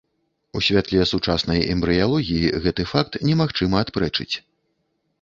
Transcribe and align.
У 0.59 0.61
святле 0.67 1.01
сучаснай 1.11 1.61
эмбрыялогіі 1.75 2.51
гэты 2.67 2.89
факт 2.95 3.21
немагчыма 3.31 3.75
адпрэчыць. 3.87 4.33